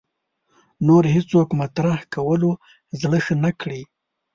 نور 0.87 1.03
هېڅوک 1.15 1.49
مطرح 1.61 1.99
کولو 2.13 2.51
زړه 3.01 3.19
ښه 3.25 3.35
نه 3.43 3.51
کړي 3.61 3.81